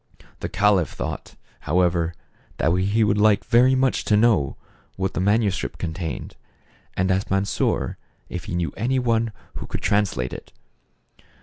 [0.39, 1.35] The caliph thought,
[1.69, 2.15] however,
[2.57, 4.55] that he would like very much to know
[4.95, 6.35] what the manuscript contained,
[6.97, 10.53] and asked Mansor if he knew any one who could translate it.